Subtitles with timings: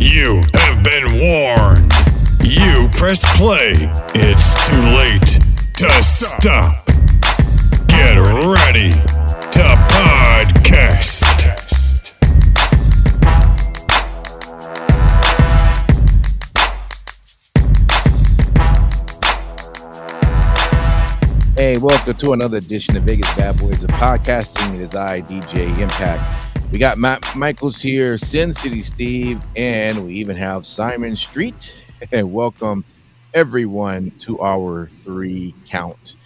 [0.00, 1.92] You have been warned.
[2.42, 3.74] You pressed play.
[4.14, 5.38] It's too late
[5.74, 6.86] to stop.
[7.86, 11.20] Get ready to podcast.
[21.56, 24.76] Hey, welcome to another edition of Vegas Bad Boys of Podcasting.
[24.76, 26.49] It is I, DJ Impact.
[26.72, 31.76] We got Matt Michaels here, Sin City Steve, and we even have Simon Street.
[32.12, 32.86] And welcome
[33.34, 36.16] everyone to our three count.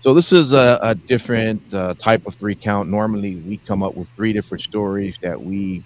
[0.00, 2.88] So this is a, a different uh, type of three count.
[2.88, 5.84] Normally, we come up with three different stories that we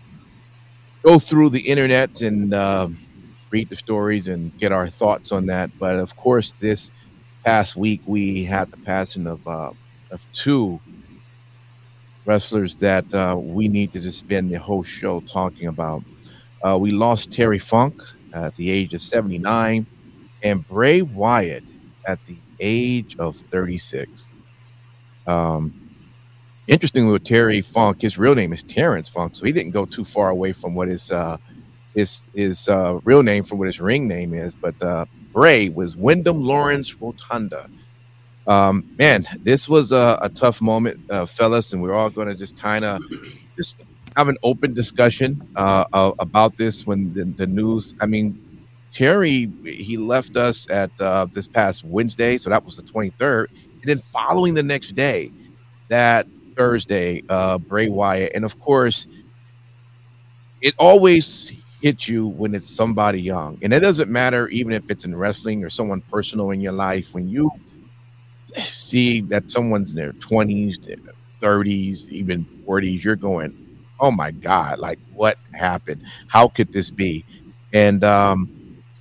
[1.03, 2.87] go through the internet and uh,
[3.51, 5.77] read the stories and get our thoughts on that.
[5.81, 6.93] But of course, this
[7.45, 9.73] past week we had the passing of uh,
[10.13, 10.79] of two
[12.27, 16.03] wrestlers that uh, we need to just spend the whole show talking about.
[16.63, 19.87] Uh, we lost Terry Funk at the age of 79
[20.43, 21.65] and Bray Wyatt
[22.07, 24.33] at the age of 36.
[25.27, 25.73] Um,
[26.67, 30.05] interesting with Terry Funk, his real name is Terrence Funk, so he didn't go too
[30.05, 31.37] far away from what his uh,
[31.95, 34.55] his his uh, real name from what his ring name is.
[34.55, 37.71] But uh, Bray was Windham Lawrence Rotunda.
[38.47, 42.35] Um, man, this was a, a tough moment, uh, fellas, and we're all going to
[42.35, 43.03] just kind of
[43.57, 43.85] just
[44.17, 47.95] have an open discussion uh, uh, about this when the, the news.
[48.01, 48.41] I mean,
[48.91, 53.85] Terry he left us at uh, this past Wednesday, so that was the 23rd, and
[53.85, 55.31] then following the next day,
[55.89, 59.07] that Thursday, uh, Bray Wyatt, and of course,
[60.61, 61.53] it always
[61.83, 65.65] hits you when it's somebody young, and it doesn't matter even if it's in wrestling
[65.65, 67.15] or someone personal in your life.
[67.15, 67.51] When you
[68.63, 70.79] see that someone's in their 20s,
[71.41, 73.55] 30s, even 40s, you're going,
[74.01, 74.79] "Oh my God!
[74.79, 76.03] Like what happened?
[76.29, 77.25] How could this be?"
[77.73, 78.51] And um,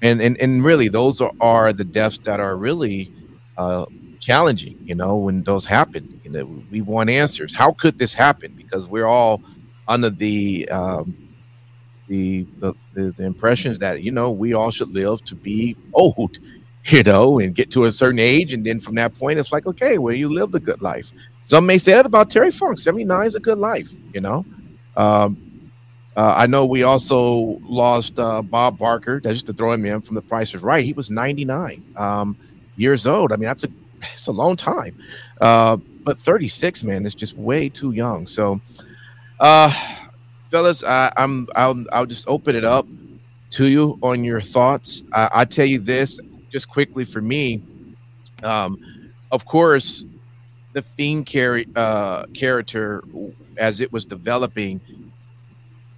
[0.02, 3.12] and and and really, those are, are the deaths that are really
[3.58, 3.86] uh,
[4.19, 4.78] challenging.
[4.84, 7.56] You know, when those happen, you know, we want answers.
[7.56, 8.53] How could this happen?
[8.56, 9.42] Because we're all
[9.88, 11.16] under the um,
[12.08, 16.40] the the the impressions that you know we all should live to be old,
[16.85, 19.66] you know, and get to a certain age, and then from that point, it's like,
[19.66, 21.11] okay, well, you lived a good life.
[21.45, 22.79] Some may say that about Terry Funk.
[22.79, 24.45] Seventy nine is a good life, you know.
[24.95, 25.38] Um,
[26.16, 29.19] uh, I know we also lost uh, Bob Barker.
[29.19, 30.83] That's just to throw him in from The Price is Right.
[30.83, 32.38] He was 99 um,
[32.75, 33.31] years old.
[33.31, 33.69] I mean, that's a
[34.13, 34.95] it's a long time.
[35.41, 38.27] Uh, but 36, man, is just way too young.
[38.27, 38.59] So,
[39.39, 39.73] uh,
[40.51, 42.85] fellas, I, I'm I'll I'll just open it up
[43.51, 45.03] to you on your thoughts.
[45.13, 46.19] I, I tell you this
[46.53, 47.62] just quickly for me.
[48.44, 48.78] Um,
[49.31, 50.06] of course,
[50.74, 53.03] the Fiend car- uh, character
[53.58, 54.80] as it was developing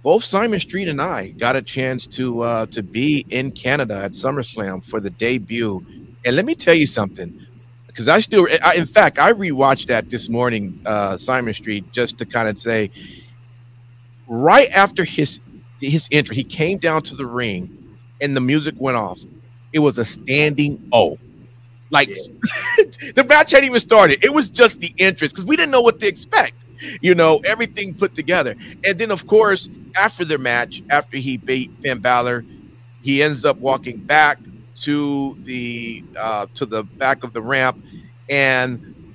[0.02, 4.12] both Simon Street and I got a chance to uh, to be in Canada at
[4.12, 5.84] SummerSlam for the debut.
[6.24, 7.46] And let me tell you something,
[7.86, 12.18] because I still, I, in fact, I rewatched that this morning, uh, Simon Street, just
[12.18, 12.90] to kind of say,
[14.26, 15.40] right after his
[15.80, 19.20] his entry, he came down to the ring, and the music went off.
[19.76, 21.18] It was a standing O.
[21.90, 22.08] Like
[23.14, 24.24] the match hadn't even started.
[24.24, 26.64] It was just the entrance because we didn't know what to expect
[27.00, 28.54] you know, everything put together.
[28.84, 32.44] And then, of course, after the match, after he beat Finn Balor,
[33.02, 34.38] he ends up walking back
[34.76, 37.82] to the uh, to the back of the ramp,
[38.28, 39.14] and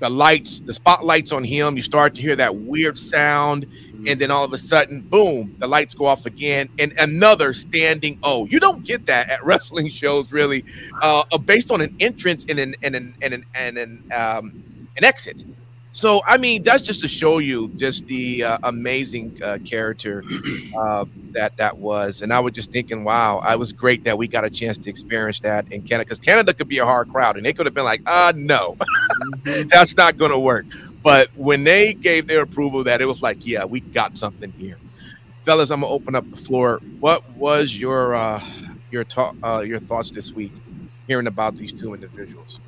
[0.00, 1.76] the lights, the spotlights on him.
[1.76, 3.66] You start to hear that weird sound,
[4.08, 8.18] and then all of a sudden, boom, the lights go off again, and another standing
[8.22, 8.46] O.
[8.46, 10.64] You don't get that at wrestling shows, really,
[11.02, 15.04] uh, based on an entrance and an and an and an and an, um, an
[15.04, 15.44] exit.
[15.92, 20.22] So, I mean, that's just to show you just the uh, amazing uh, character
[20.78, 22.22] uh, that that was.
[22.22, 24.90] And I was just thinking, wow, I was great that we got a chance to
[24.90, 27.74] experience that in Canada because Canada could be a hard crowd, and they could have
[27.74, 28.76] been like, uh, no,
[29.66, 30.66] that's not going to work.
[31.08, 34.76] But when they gave their approval, that it was like, yeah, we got something here,
[35.42, 35.70] fellas.
[35.70, 36.82] I'm gonna open up the floor.
[37.00, 38.44] What was your uh,
[38.90, 40.52] your talk, uh, your thoughts this week,
[41.06, 42.60] hearing about these two individuals?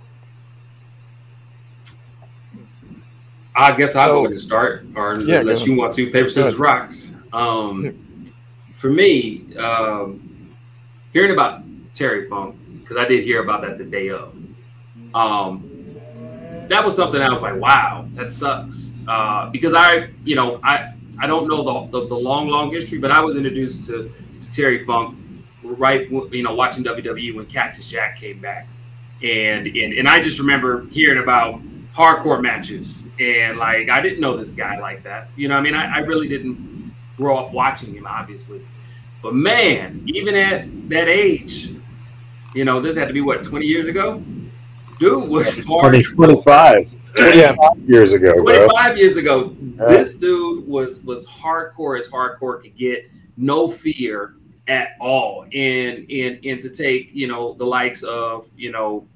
[3.54, 6.10] I guess I'll go ahead and start, or Yeah, unless you want to.
[6.10, 7.10] Paper, scissors, rocks.
[7.12, 7.18] Yeah.
[7.34, 8.24] Um,
[8.72, 10.56] for me, um,
[11.12, 11.60] hearing about
[11.92, 14.34] Terry Funk because I did hear about that the day of.
[15.12, 15.69] Um,
[16.70, 18.92] that was something I was like, wow, that sucks.
[19.06, 22.98] Uh, because I, you know, I I don't know the, the, the long long history,
[22.98, 25.18] but I was introduced to, to Terry Funk
[25.62, 28.68] right, you know, watching WWE when Cactus Jack came back,
[29.22, 31.60] and and and I just remember hearing about
[31.92, 35.28] hardcore matches and like I didn't know this guy like that.
[35.36, 38.62] You know, I mean, I, I really didn't grow up watching him, obviously.
[39.22, 41.74] But man, even at that age,
[42.54, 44.22] you know, this had to be what, 20 years ago?
[45.00, 46.04] Dude was hard.
[46.04, 46.92] 25.
[47.16, 47.56] yeah,
[47.86, 48.34] years ago.
[48.34, 48.94] 25 bro.
[48.94, 49.56] years ago.
[49.58, 49.84] Yeah.
[49.86, 54.34] This dude was was hardcore as hardcore could get, no fear
[54.68, 55.44] at all.
[55.54, 59.06] And and and to take, you know, the likes of, you know,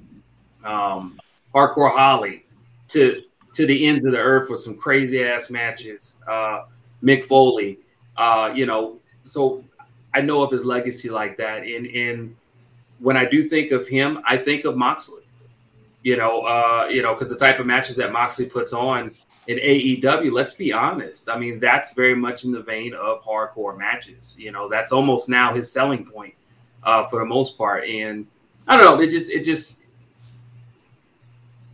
[0.64, 1.20] um,
[1.54, 2.46] hardcore Holly
[2.88, 3.14] to
[3.52, 6.18] to the ends of the earth with some crazy ass matches.
[6.26, 6.64] Uh,
[7.02, 7.78] Mick Foley,
[8.16, 9.62] uh, you know, so
[10.14, 11.64] I know of his legacy like that.
[11.64, 12.34] And and
[13.00, 15.23] when I do think of him, I think of Moxley.
[16.04, 19.10] You know, uh, you know, because the type of matches that Moxley puts on
[19.46, 21.28] in AEW, let's be honest.
[21.28, 24.36] I mean, that's very much in the vein of hardcore matches.
[24.38, 26.34] You know, that's almost now his selling point
[26.82, 27.88] uh, for the most part.
[27.88, 28.26] And
[28.68, 29.82] I don't know, it just it just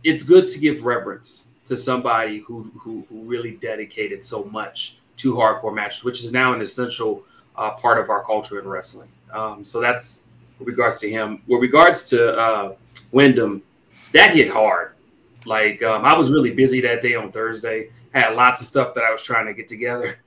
[0.03, 5.35] it's good to give reverence to somebody who, who, who really dedicated so much to
[5.35, 7.23] hardcore matches, which is now an essential
[7.55, 9.09] uh, part of our culture in wrestling.
[9.31, 10.23] Um, so that's
[10.57, 11.41] with regards to him.
[11.47, 12.75] With regards to uh,
[13.11, 13.61] Windham,
[14.13, 14.93] that hit hard.
[15.45, 17.89] Like um, I was really busy that day on Thursday.
[18.13, 20.19] Had lots of stuff that I was trying to get together,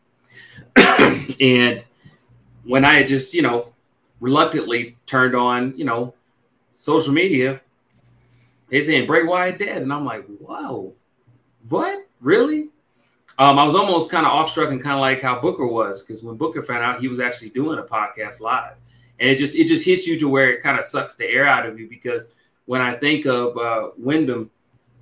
[1.41, 1.85] and
[2.65, 3.73] when I had just you know
[4.21, 6.15] reluctantly turned on you know
[6.73, 7.61] social media,
[8.69, 10.93] they saying Bray Wyatt dead, and I'm like, whoa,
[11.69, 12.07] what?
[12.21, 12.71] Really?
[13.39, 16.23] Um, I was almost kind of awestruck and kind of like how Booker was because
[16.23, 18.77] when Booker found out he was actually doing a podcast live,
[19.21, 21.47] and it just it just hits you to where it kind of sucks the air
[21.47, 22.29] out of you because
[22.67, 24.51] when I think of uh, Windham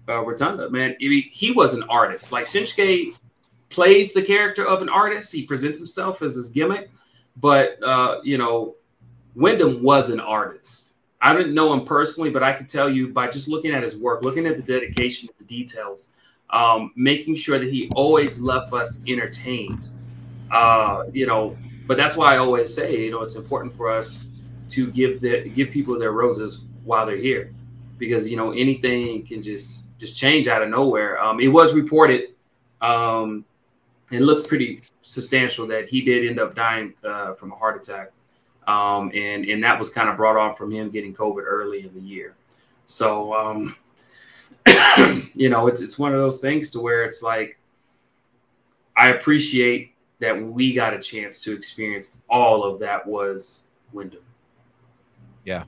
[0.08, 2.32] uh, Rotunda, man, it, he was an artist.
[2.32, 3.16] Like Shinsuke
[3.68, 6.90] plays the character of an artist, he presents himself as his gimmick,
[7.36, 8.74] but uh, you know,
[9.34, 10.94] Windham was an artist.
[11.20, 13.96] I didn't know him personally, but I could tell you by just looking at his
[13.96, 16.10] work, looking at the dedication, the details
[16.52, 19.88] um, making sure that he always left us entertained.
[20.50, 21.56] Uh, you know,
[21.86, 24.26] but that's why I always say, you know, it's important for us
[24.68, 27.52] to give the give people their roses while they're here,
[27.98, 31.20] because you know anything can just just change out of nowhere.
[31.22, 32.30] Um, it was reported,
[32.80, 33.44] um,
[34.10, 38.10] and looks pretty substantial that he did end up dying uh, from a heart attack,
[38.66, 41.94] um, and and that was kind of brought on from him getting COVID early in
[41.94, 42.34] the year.
[42.86, 43.76] So um,
[45.34, 47.58] you know, it's it's one of those things to where it's like
[48.96, 54.22] I appreciate that we got a chance to experience all of that was Windham.
[55.44, 55.64] Yeah.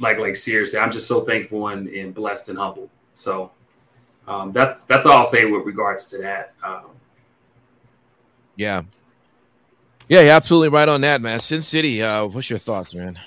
[0.00, 2.90] Like like seriously, I'm just so thankful and, and blessed and humbled.
[3.14, 3.52] So
[4.26, 6.54] um, that's that's all I'll say with regards to that.
[6.62, 6.86] Um,
[8.56, 8.82] yeah.
[10.08, 11.40] Yeah, you're absolutely right on that, man.
[11.40, 13.18] Sin City, uh, what's your thoughts, man?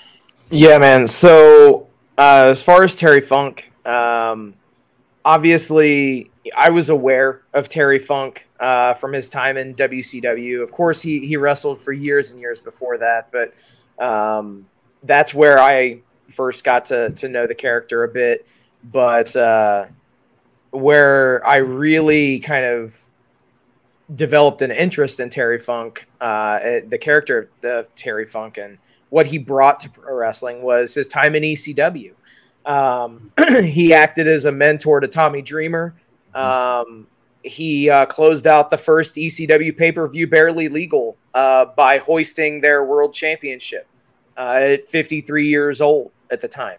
[0.50, 1.06] Yeah, man.
[1.08, 4.54] So uh, as far as Terry Funk, um,
[5.24, 10.62] obviously I was aware of Terry Funk uh, from his time in WCW.
[10.62, 13.54] Of course, he he wrestled for years and years before that, but
[14.04, 14.66] um,
[15.02, 18.46] that's where I first got to to know the character a bit.
[18.84, 19.86] But uh,
[20.70, 22.98] where I really kind of
[24.14, 26.58] developed an interest in Terry Funk, uh,
[26.88, 28.78] the character of Terry Funk, and
[29.10, 32.12] what he brought to pro wrestling was his time in ECW.
[32.64, 33.32] Um,
[33.64, 35.94] he acted as a mentor to Tommy Dreamer.
[36.34, 37.06] Um,
[37.42, 42.60] he uh, closed out the first ECW pay per view barely legal uh, by hoisting
[42.60, 43.86] their world championship
[44.36, 46.78] uh, at 53 years old at the time.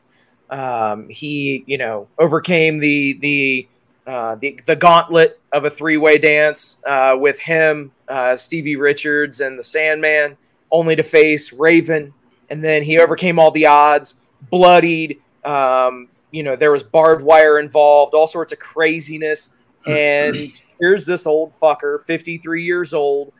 [0.49, 3.67] Um, he, you know, overcame the the
[4.07, 9.41] uh, the, the gauntlet of a three way dance uh, with him, uh, Stevie Richards,
[9.41, 10.35] and the Sandman,
[10.71, 12.11] only to face Raven,
[12.49, 14.15] and then he overcame all the odds,
[14.49, 19.51] bloodied, um, you know, there was barbed wire involved, all sorts of craziness.
[19.87, 20.35] And
[20.79, 23.31] here's this old fucker, 53 years old,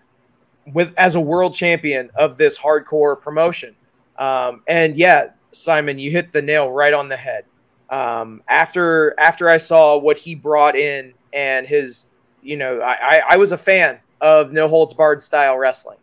[0.74, 3.75] with as a world champion of this hardcore promotion.
[4.18, 7.46] Um, and yeah, Simon, you hit the nail right on the head.
[7.89, 12.06] Um, after after I saw what he brought in and his,
[12.44, 15.98] you know, I, I, I was a fan of no holds barred style wrestling,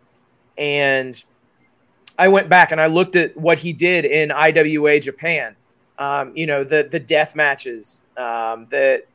[0.59, 1.23] and
[2.19, 5.55] I went back and I looked at what he did in IWA Japan
[5.99, 9.07] um, you know the the death matches um, that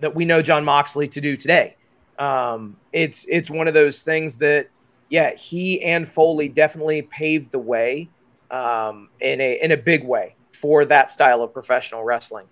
[0.00, 1.76] that we know Jon Moxley to do today.
[2.18, 4.68] Um, it's it's one of those things that
[5.08, 8.08] yeah he and Foley definitely paved the way
[8.50, 12.46] um, in a in a big way for that style of professional wrestling.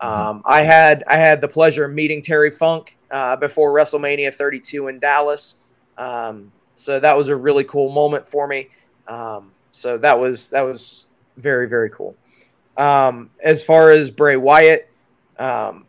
[0.00, 4.88] Um, I had I had the pleasure of meeting Terry Funk uh, before WrestleMania 32
[4.88, 5.56] in Dallas,
[5.98, 8.68] um, so that was a really cool moment for me.
[9.08, 12.16] Um, so that was that was very very cool.
[12.78, 14.88] Um, as far as Bray Wyatt,
[15.38, 15.84] um,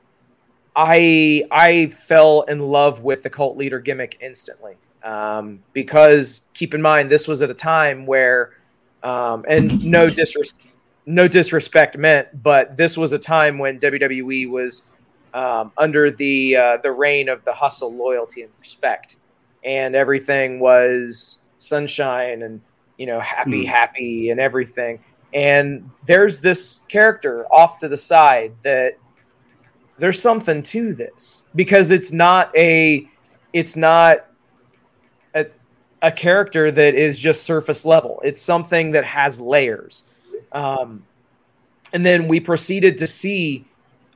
[0.75, 6.81] I I fell in love with the cult leader gimmick instantly um, because keep in
[6.81, 8.53] mind this was at a time where
[9.03, 10.67] um, and no disrespect
[11.05, 14.83] no disrespect meant, but this was a time when WWE was
[15.33, 19.17] um, under the uh, the reign of the hustle, loyalty, and respect,
[19.63, 22.61] and everything was sunshine and
[22.97, 23.69] you know happy, hmm.
[23.69, 24.99] happy, and everything.
[25.33, 28.97] And there's this character off to the side that
[29.97, 33.07] there's something to this because it's not a
[33.53, 34.27] it's not
[36.01, 38.21] a character that is just surface level.
[38.23, 40.03] It's something that has layers
[40.51, 41.03] um,
[41.93, 43.65] and then we proceeded to see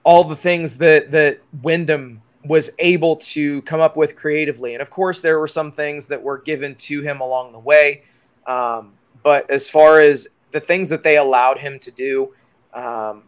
[0.04, 4.74] all the things that that Windham was able to come up with creatively.
[4.74, 8.04] And of course, there were some things that were given to him along the way.
[8.46, 12.34] Um, but as far as the things that they allowed him to do,
[12.76, 13.24] um,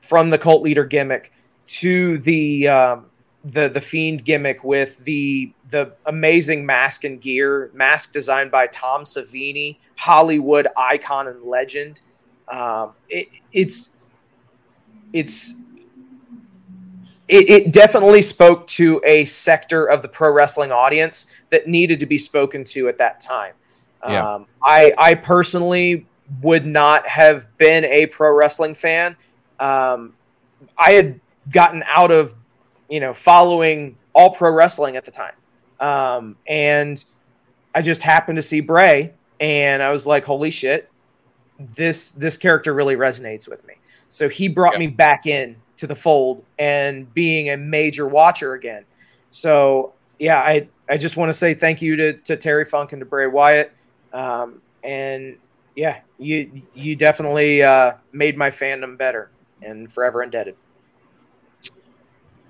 [0.00, 1.32] from the cult leader gimmick
[1.66, 3.06] to the um,
[3.52, 9.04] the the fiend gimmick with the the amazing mask and gear, mask designed by Tom
[9.04, 12.00] Savini, Hollywood icon and legend.
[12.48, 13.90] Um, it, it's
[15.12, 15.54] it's
[17.28, 22.06] it, it, definitely spoke to a sector of the pro wrestling audience that needed to
[22.06, 23.52] be spoken to at that time.
[24.08, 24.34] Yeah.
[24.34, 26.06] Um, I I personally
[26.42, 29.16] would not have been a pro wrestling fan.
[29.60, 30.14] Um,
[30.78, 32.34] I had gotten out of
[32.88, 35.34] you know following all pro wrestling at the time,
[35.80, 37.04] um, and
[37.74, 40.90] I just happened to see Bray, and I was like, "Holy shit!
[41.58, 43.74] this this character really resonates with me.
[44.08, 44.80] So he brought yeah.
[44.80, 48.84] me back in to the fold and being a major watcher again.
[49.30, 53.00] So yeah, I I just want to say thank you to to Terry Funk and
[53.00, 53.72] to Bray Wyatt.
[54.12, 55.36] Um, and
[55.74, 59.30] yeah, you you definitely uh, made my fandom better
[59.62, 60.56] and forever indebted.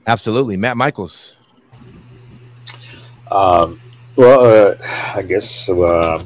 [0.09, 1.37] Absolutely, Matt Michaels.
[3.31, 3.79] Um,
[4.17, 4.77] well, uh,
[5.15, 6.25] I guess uh,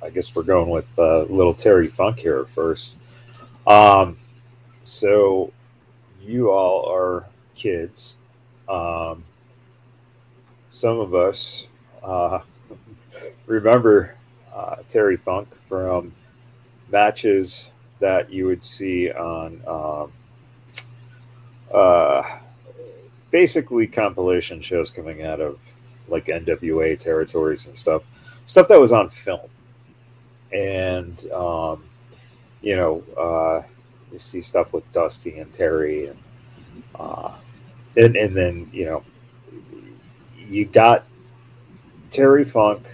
[0.00, 2.94] I guess we're going with uh, little Terry Funk here first.
[3.66, 4.16] Um,
[4.82, 5.52] so
[6.22, 7.26] you all are
[7.56, 8.18] kids.
[8.68, 9.24] Um,
[10.68, 11.66] some of us
[12.04, 12.38] uh,
[13.46, 14.14] remember
[14.54, 16.14] uh, Terry Funk from
[16.88, 20.12] matches that you would see on um,
[21.74, 22.38] uh,
[23.36, 25.58] basically compilation shows coming out of
[26.08, 28.02] like NWA territories and stuff,
[28.46, 29.50] stuff that was on film.
[30.52, 31.84] And um,
[32.62, 33.62] you know uh,
[34.10, 36.18] you see stuff with Dusty and Terry and
[36.98, 37.34] uh,
[37.98, 39.04] and and then you know
[40.38, 41.04] you got
[42.08, 42.86] Terry Funk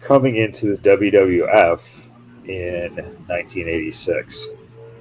[0.00, 2.08] coming into the WWF
[2.46, 2.94] in
[3.26, 4.48] 1986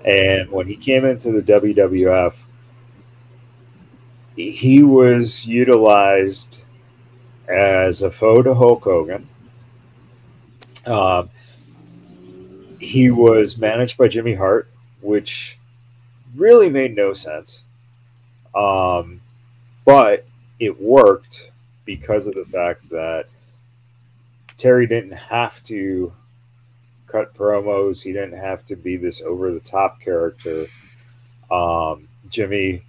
[0.03, 2.35] and when he came into the WWF
[4.45, 6.63] he was utilized
[7.47, 9.27] as a foe to Hulk Hogan
[10.85, 11.29] um,
[12.79, 14.69] he was managed by Jimmy Hart,
[15.01, 15.57] which
[16.35, 17.63] really made no sense.
[18.55, 19.21] Um,
[19.85, 20.25] but
[20.59, 21.51] it worked
[21.85, 23.25] because of the fact that
[24.57, 26.11] Terry didn't have to
[27.07, 28.03] cut promos.
[28.03, 30.67] He didn't have to be this over the top character.
[31.51, 32.83] Um, Jimmy,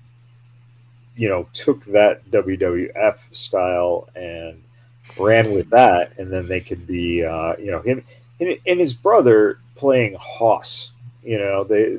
[1.20, 4.62] you know, took that WWF style and
[5.18, 8.02] ran with that, and then they could be, uh, you know, him
[8.40, 10.92] and his brother playing Hoss.
[11.22, 11.98] You know, they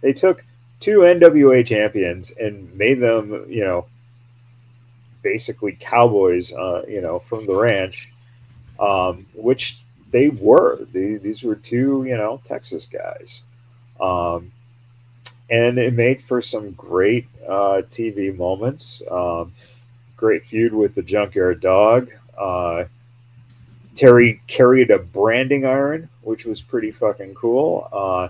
[0.00, 0.46] they took
[0.80, 3.84] two NWA champions and made them, you know,
[5.20, 8.08] basically cowboys, uh, you know, from the ranch,
[8.80, 10.86] um, which they were.
[10.90, 13.42] They, these were two, you know, Texas guys.
[14.00, 14.50] Um,
[15.50, 19.02] and it made for some great uh, TV moments.
[19.10, 19.52] Um,
[20.16, 22.10] great feud with the Junkyard Dog.
[22.38, 22.84] Uh,
[23.94, 27.88] Terry carried a branding iron, which was pretty fucking cool.
[27.92, 28.28] Uh,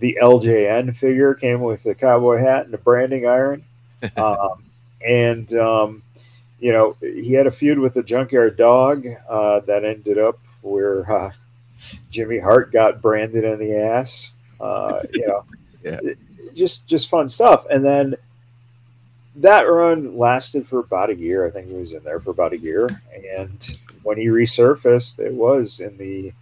[0.00, 3.64] the LJN figure came with a cowboy hat and a branding iron.
[4.16, 4.62] Um,
[5.04, 6.04] and, um,
[6.60, 11.10] you know, he had a feud with the Junkyard Dog uh, that ended up where
[11.10, 11.32] uh,
[12.10, 14.32] Jimmy Hart got branded in the ass.
[14.60, 15.44] Uh, you know,
[15.84, 15.98] yeah.
[16.58, 17.64] Just just fun stuff.
[17.70, 18.16] And then
[19.36, 21.46] that run lasted for about a year.
[21.46, 22.88] I think he was in there for about a year.
[23.32, 26.32] And when he resurfaced, it was in the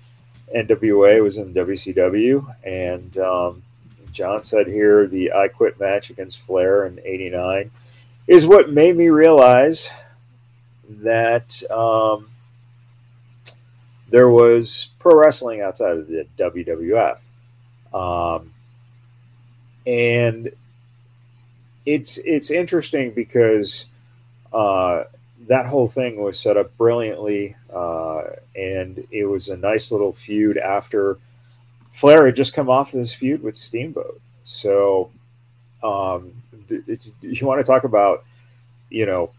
[0.54, 3.62] NWA it was in WCW, and um,
[4.12, 7.70] John said here the I Quit match against Flair in '89
[8.26, 9.90] is what made me realize
[10.88, 12.30] that um,
[14.08, 17.18] there was pro wrestling outside of the WWF,
[17.92, 18.52] um,
[19.86, 20.50] and
[21.86, 23.86] it's it's interesting because
[24.52, 25.04] uh,
[25.48, 28.22] that whole thing was set up brilliantly, uh,
[28.54, 31.18] and it was a nice little feud after
[31.92, 34.20] Flair had just come off this feud with Steamboat.
[34.44, 35.10] So,
[35.82, 36.32] um,
[36.68, 38.24] you want to talk about,
[38.90, 39.30] you know,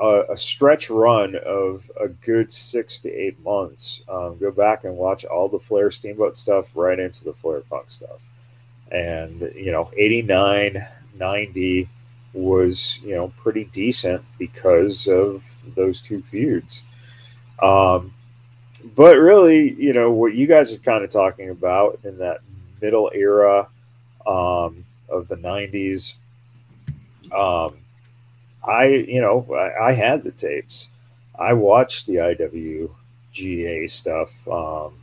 [0.00, 4.00] a, a, stretch run of a good six to eight months.
[4.08, 7.90] Um, go back and watch all the Flair Steamboat stuff right into the Flair Funk
[7.90, 8.22] stuff.
[8.90, 10.86] And, you know, 89,
[11.18, 11.88] 90
[12.32, 16.84] was, you know, pretty decent because of those two feuds.
[17.62, 18.14] Um,
[18.94, 22.40] but really, you know, what you guys are kind of talking about in that
[22.80, 23.68] middle era
[24.26, 26.14] um, of the 90s,
[27.32, 27.76] um,
[28.66, 30.88] I, you know, I, I, had the tapes.
[31.38, 34.30] I watched the IWGA stuff.
[34.48, 34.94] Um,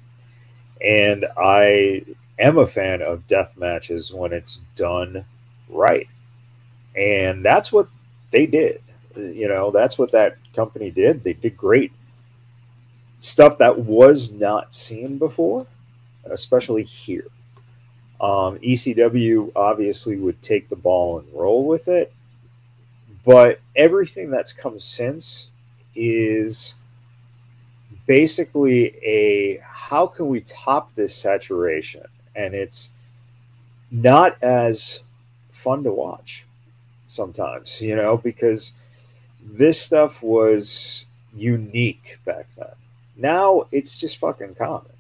[0.82, 2.06] and I
[2.40, 5.26] am a fan of death matches when it's done
[5.70, 6.08] right.
[6.96, 7.88] And that's what
[8.32, 8.82] they did.
[9.16, 11.24] You know, that's what that company did.
[11.24, 11.92] They did great
[13.20, 15.66] stuff that was not seen before,
[16.26, 17.28] especially here.
[18.22, 22.14] Um, ECW obviously would take the ball and roll with it,
[23.26, 25.50] but everything that's come since
[25.96, 26.76] is
[28.06, 32.06] basically a how can we top this saturation?
[32.36, 32.92] And it's
[33.92, 35.04] not as
[35.52, 36.46] fun to watch
[37.08, 38.74] sometimes, you know, because
[39.42, 42.68] this stuff was unique back then.
[43.16, 44.92] Now it's just fucking common.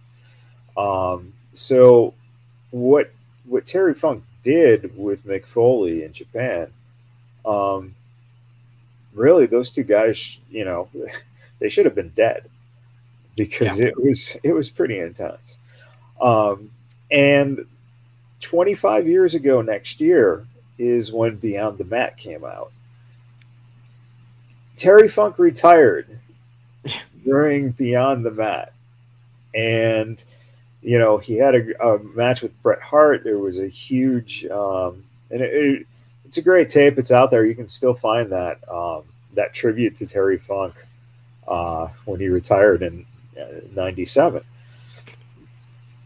[0.77, 2.13] Um, so
[2.72, 3.12] what
[3.46, 6.68] what Terry Funk did with Mick Foley in Japan,
[7.46, 7.96] um,
[9.14, 10.90] really those two guys, you know,
[11.59, 12.50] they should have been dead
[13.36, 13.88] because yeah.
[13.88, 15.59] it was it was pretty intense.
[16.22, 16.72] Um,
[17.11, 17.65] and
[18.41, 20.46] 25 years ago next year
[20.77, 22.72] is when Beyond the Mat came out.
[24.75, 26.20] Terry Funk retired
[27.24, 28.74] during Beyond the Mat.
[29.53, 30.22] And,
[30.81, 33.24] you know, he had a, a match with Bret Hart.
[33.24, 35.87] There was a huge, um, and it, it,
[36.25, 36.98] it's a great tape.
[36.98, 37.46] It's out there.
[37.46, 40.75] You can still find that, um, that tribute to Terry Funk
[41.48, 43.05] uh, when he retired in
[43.39, 44.44] uh, 97.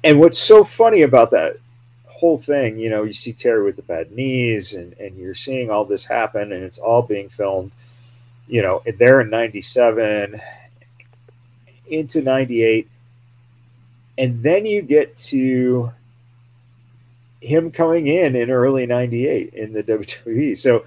[0.03, 1.57] And what's so funny about that
[2.05, 5.69] whole thing, you know, you see Terry with the bad knees and, and you're seeing
[5.69, 7.71] all this happen and it's all being filmed,
[8.47, 10.39] you know, there in 97
[11.87, 12.87] into 98
[14.19, 15.91] and then you get to
[17.39, 20.57] him coming in in early 98 in the WWE.
[20.57, 20.83] So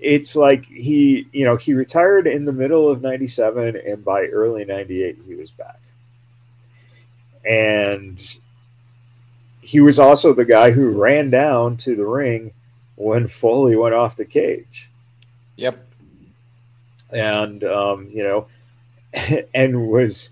[0.00, 4.64] it's like he, you know, he retired in the middle of 97 and by early
[4.64, 5.80] 98 he was back.
[7.48, 8.36] And
[9.60, 12.52] he was also the guy who ran down to the ring
[12.96, 14.90] when Foley went off the cage.
[15.56, 15.84] Yep.
[17.10, 18.46] And um, you know,
[19.54, 20.30] and was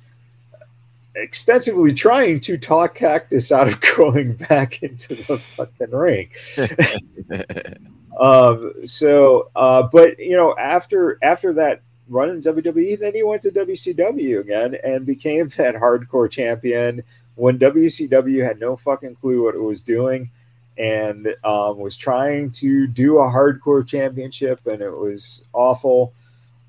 [1.17, 6.31] extensively trying to talk Cactus out of going back into the fucking ring.
[8.21, 13.43] um, so, uh, but you know, after after that run in WWE, then he went
[13.43, 17.03] to WCW again and became that hardcore champion
[17.37, 20.31] when WCW had no fucking clue what it was doing
[20.77, 26.13] and um, was trying to do a hardcore championship and it was awful.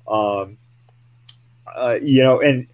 [0.08, 0.58] Um,
[1.66, 2.66] uh, you know, and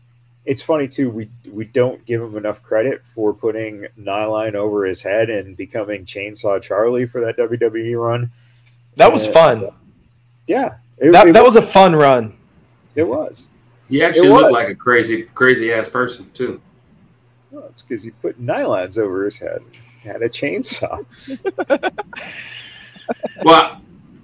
[0.45, 1.11] it's funny too.
[1.11, 6.05] We we don't give him enough credit for putting Nylon over his head and becoming
[6.05, 8.31] Chainsaw Charlie for that WWE run.
[8.97, 9.69] That was fun.
[10.47, 12.37] yeah, it, that it, that was a fun run.
[12.95, 13.49] It was.
[13.89, 16.61] He actually looked like a crazy crazy ass person too.
[17.51, 19.61] Well, it's because he put nylons over his head.
[19.63, 21.05] and Had a chainsaw.
[23.45, 23.83] well,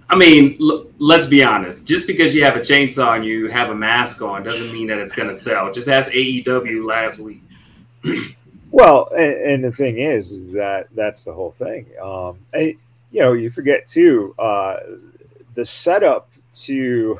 [0.08, 1.86] I mean, l- let's be honest.
[1.86, 4.98] Just because you have a chainsaw and you have a mask on doesn't mean that
[4.98, 5.70] it's going to sell.
[5.70, 7.42] Just ask AEW last week.
[8.70, 11.86] well, and, and, the thing is, is that that's the whole thing.
[12.02, 12.74] Um, and,
[13.10, 14.78] you know, you forget too uh,
[15.54, 17.18] the setup to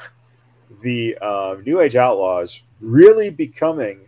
[0.81, 4.01] the uh, New Age Outlaws really becoming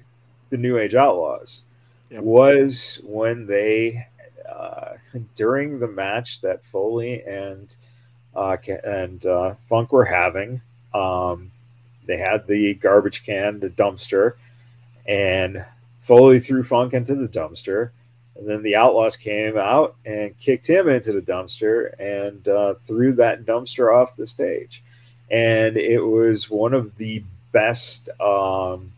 [0.50, 1.62] the New Age Outlaws
[2.10, 2.22] yep.
[2.22, 4.06] was when they
[4.50, 4.92] uh,
[5.34, 7.74] during the match that Foley and
[8.34, 10.60] uh, and uh, Funk were having.
[10.94, 11.50] Um,
[12.06, 14.34] they had the garbage can, the dumpster,
[15.06, 15.64] and
[16.00, 17.90] Foley threw Funk into the dumpster.
[18.36, 23.12] And then the Outlaws came out and kicked him into the dumpster and uh, threw
[23.14, 24.82] that dumpster off the stage.
[25.30, 28.92] And it was one of the best, um,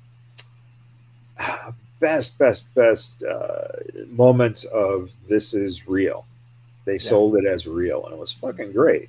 [2.00, 3.68] best, best, best uh,
[4.08, 6.24] moments of this is real.
[6.84, 9.08] They sold it as real, and it was fucking great.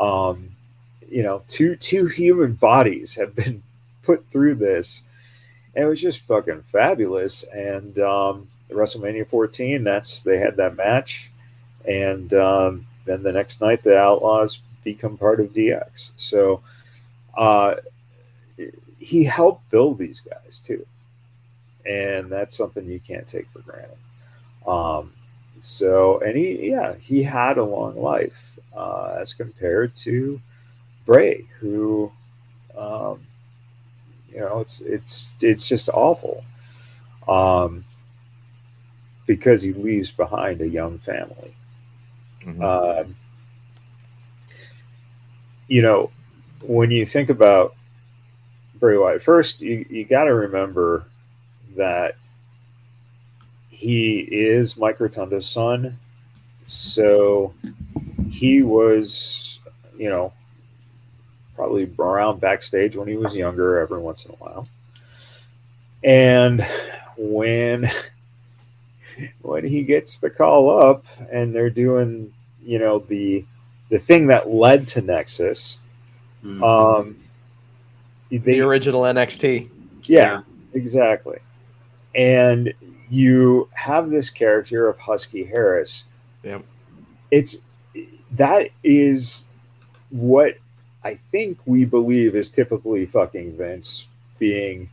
[0.00, 0.50] Um,
[1.08, 3.62] you know, two two human bodies have been
[4.02, 5.02] put through this,
[5.74, 7.44] and it was just fucking fabulous.
[7.44, 11.30] And um, WrestleMania 14, that's they had that match,
[11.86, 16.12] and um, then the next night the Outlaws become part of DX.
[16.16, 16.62] So
[17.36, 17.76] uh,
[18.98, 20.86] he helped build these guys too,
[21.86, 23.96] and that's something you can't take for granted.
[24.66, 25.12] Um,
[25.60, 30.40] so, and he, yeah, he had a long life uh, as compared to
[31.06, 32.10] Bray, who,
[32.76, 33.20] um,
[34.32, 36.44] you know, it's it's it's just awful,
[37.28, 37.84] um,
[39.26, 41.54] because he leaves behind a young family.
[42.40, 42.62] Mhm.
[42.62, 43.16] Um,
[45.68, 46.10] you know,
[46.62, 47.74] when you think about
[48.80, 51.06] Bray Wyatt, first you, you got to remember
[51.76, 52.16] that
[53.70, 55.98] he is Mike Rotunda's son.
[56.66, 57.52] So
[58.30, 59.58] he was,
[59.98, 60.32] you know,
[61.54, 64.68] probably around backstage when he was younger every once in a while.
[66.02, 66.66] And
[67.16, 67.88] when
[69.42, 73.44] when he gets the call up and they're doing, you know, the
[73.90, 75.78] the thing that led to Nexus,
[76.44, 76.62] Mhm.
[76.62, 77.16] um
[78.30, 79.68] the original NXT.
[80.04, 80.42] yeah,
[80.72, 81.38] exactly.
[82.14, 82.72] And
[83.08, 86.04] you have this character of Husky Harris.
[86.42, 86.64] Yep.
[87.30, 87.58] It's
[88.32, 89.44] that is
[90.10, 90.56] what
[91.04, 94.06] I think we believe is typically fucking Vince
[94.38, 94.88] being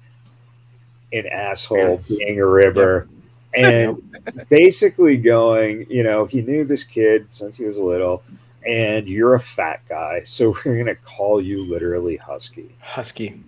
[1.13, 2.15] an asshole, Vince.
[2.17, 3.07] being a ribber,
[3.55, 3.97] and
[4.49, 8.23] basically going, you know, he knew this kid since he was little,
[8.65, 13.41] and you're a fat guy, so we're gonna call you literally Husky Husky.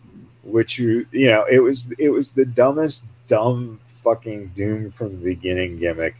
[0.43, 5.23] which you you know it was it was the dumbest dumb fucking doom from the
[5.23, 6.15] beginning gimmick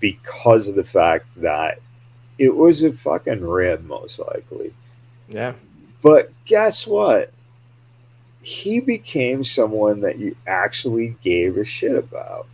[0.00, 1.78] because of the fact that
[2.38, 4.74] it was a fucking rib most likely
[5.28, 5.52] Yeah.
[6.02, 7.30] but guess what
[8.42, 12.46] he became someone that you actually gave a shit about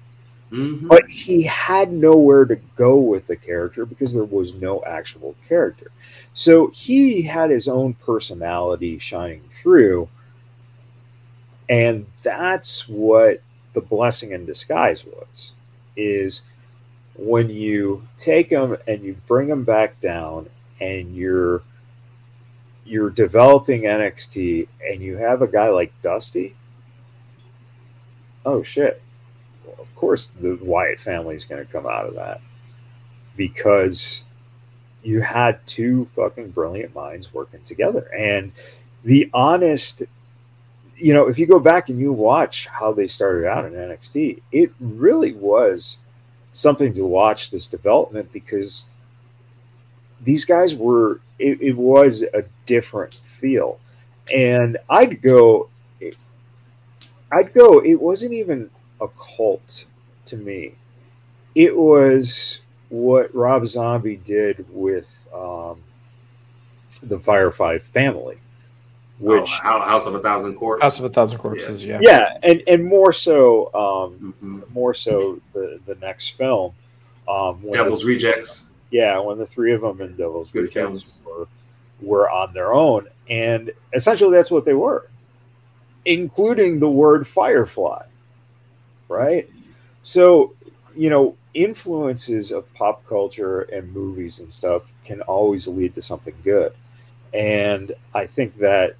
[0.50, 0.88] Mhm.
[0.88, 5.90] but he had nowhere to go with the character because there was no actual character.
[6.32, 10.08] So he had his own personality shining through.
[11.68, 13.42] And that's what
[13.74, 15.52] the blessing in disguise was
[15.96, 16.42] is
[17.14, 20.48] when you take him and you bring him back down
[20.80, 21.62] and you're
[22.84, 26.56] you're developing NXT and you have a guy like Dusty.
[28.44, 29.00] Oh shit
[29.80, 32.40] of course the Wyatt family is going to come out of that
[33.36, 34.24] because
[35.02, 38.10] you had two fucking brilliant minds working together.
[38.16, 38.52] And
[39.04, 40.02] the honest
[40.96, 44.42] you know if you go back and you watch how they started out in NXT
[44.52, 45.98] it really was
[46.52, 48.84] something to watch this development because
[50.22, 53.80] these guys were it, it was a different feel.
[54.34, 55.68] And I'd go
[57.32, 59.86] I'd go it wasn't even a cult
[60.26, 60.74] to me.
[61.54, 65.80] It was what Rob Zombie did with um,
[67.02, 68.38] the Firefly family,
[69.18, 70.82] which oh, House of a Thousand Corpses.
[70.82, 71.84] House of a Thousand Corpses.
[71.84, 71.98] Yeah.
[72.02, 74.70] yeah, and and more so, um, Mhm.
[74.72, 76.72] more so the the next film,
[77.28, 78.64] um, Devil's the, Rejects.
[78.90, 81.18] yeah, when the three of them in Devil's Good Rejects films.
[81.24, 81.46] were
[82.00, 85.08] were on their own, and essentially that's what they were,
[86.06, 88.04] including the word Firefly,
[89.10, 89.50] right?
[90.02, 90.54] So,
[90.96, 96.34] you know, influences of pop culture and movies and stuff can always lead to something
[96.42, 96.72] good.
[97.34, 98.94] And I think that,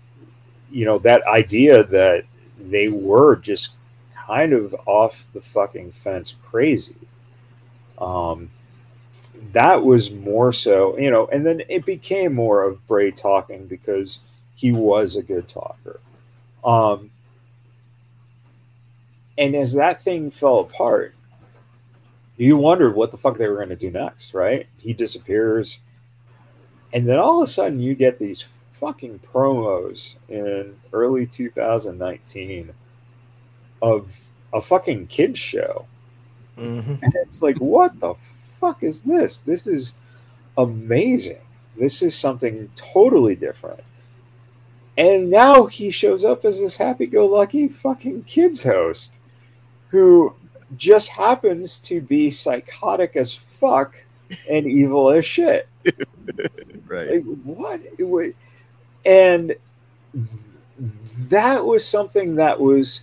[0.70, 2.24] you know, that idea that
[2.58, 3.70] they were just
[4.14, 6.96] kind of off the fucking fence crazy.
[7.98, 8.50] Um,
[9.52, 14.20] that was more so, you know, and then it became more of Bray talking because
[14.54, 16.00] he was a good talker.
[16.64, 17.10] Um,
[19.40, 21.14] and as that thing fell apart,
[22.36, 24.66] you wondered what the fuck they were going to do next, right?
[24.76, 25.80] He disappears.
[26.92, 32.70] And then all of a sudden, you get these fucking promos in early 2019
[33.80, 34.14] of
[34.52, 35.86] a fucking kids show.
[36.56, 38.14] hmm And it's like, what the
[38.58, 39.38] fuck is this?
[39.38, 39.94] This is
[40.58, 41.40] amazing.
[41.76, 43.80] This is something totally different.
[44.98, 49.14] And now he shows up as this happy go lucky fucking kids host
[49.90, 50.34] who
[50.76, 53.94] just happens to be psychotic as fuck
[54.50, 55.68] and evil as shit.
[56.86, 57.12] right.
[57.12, 57.80] Like, what?
[59.04, 59.54] And
[61.28, 63.02] that was something that was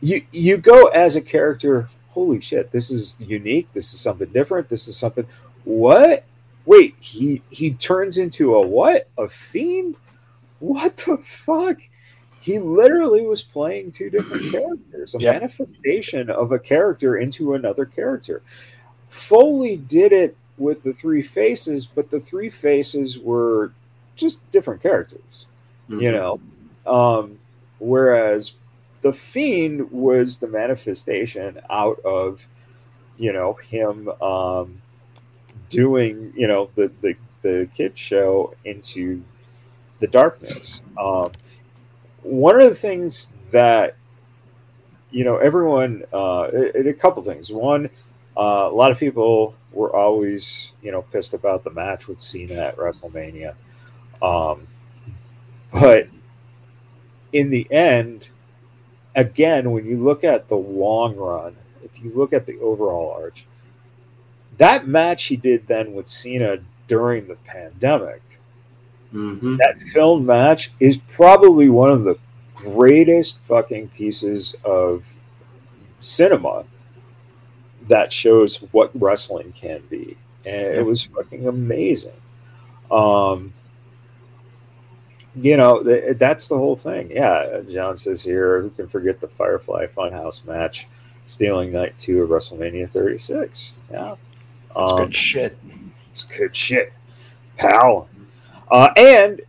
[0.00, 4.68] you you go as a character holy shit this is unique this is something different
[4.68, 5.26] this is something
[5.64, 6.24] what
[6.66, 9.96] wait he he turns into a what a fiend
[10.60, 11.78] what the fuck
[12.48, 18.40] he literally was playing two different characters a manifestation of a character into another character.
[19.10, 23.70] Foley did it with the three faces but the three faces were
[24.16, 25.46] just different characters
[25.90, 26.00] Mm-hmm.
[26.00, 26.40] you know?
[26.86, 27.38] Um
[27.78, 28.54] whereas
[29.02, 32.46] the fiend was the manifestation out of
[33.18, 34.80] you know him um
[35.68, 39.22] doing you know the the the kid show into
[40.00, 40.80] the darkness.
[40.98, 41.32] Um
[42.28, 43.96] one of the things that
[45.10, 47.50] you know everyone uh it, a, a couple things.
[47.50, 47.88] One
[48.36, 52.54] uh, a lot of people were always you know pissed about the match with Cena
[52.54, 53.54] at WrestleMania.
[54.22, 54.66] Um
[55.72, 56.08] but
[57.32, 58.30] in the end,
[59.14, 63.46] again, when you look at the long run, if you look at the overall arch,
[64.56, 68.22] that match he did then with Cena during the pandemic,
[69.10, 72.16] hmm that film match is probably one of the
[72.54, 75.06] greatest fucking pieces of
[76.00, 76.64] cinema
[77.88, 80.16] that shows what wrestling can be.
[80.44, 82.12] And it was fucking amazing.
[82.90, 83.52] Um,
[85.36, 87.10] you know, th- that's the whole thing.
[87.10, 90.88] Yeah, John says here, who can forget the Firefly Funhouse match,
[91.26, 93.74] stealing night two of WrestleMania 36?
[93.90, 94.16] Yeah.
[94.76, 95.58] That's Um, good shit.
[96.10, 96.92] it's good shit,
[97.56, 98.08] pal.
[98.70, 99.40] Uh, and